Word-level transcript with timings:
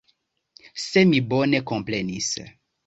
Se 0.85 1.03
mi 1.11 1.21
bone 1.35 1.63
komprenis. 1.75 2.33